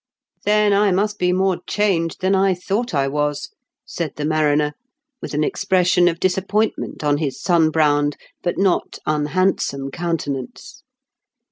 [0.45, 3.51] "Then I must be more changed than I thought I was,"
[3.85, 4.73] said the mariner,
[5.21, 10.81] with an expression of disappointment on his sun browned, but not unhandsome countenance.